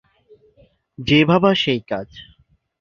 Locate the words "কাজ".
1.89-2.09